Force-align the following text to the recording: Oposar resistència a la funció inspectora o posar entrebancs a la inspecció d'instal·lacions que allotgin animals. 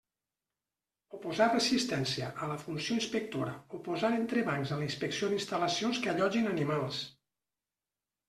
Oposar 1.17 1.47
resistència 1.55 2.29
a 2.45 2.47
la 2.51 2.55
funció 2.61 2.95
inspectora 3.01 3.53
o 3.77 3.81
posar 3.89 4.11
entrebancs 4.19 4.73
a 4.75 4.79
la 4.81 4.87
inspecció 4.87 5.29
d'instal·lacions 5.33 5.99
que 6.07 6.11
allotgin 6.15 6.49
animals. 6.53 7.03